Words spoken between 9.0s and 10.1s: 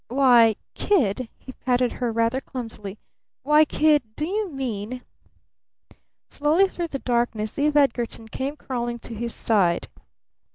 his side.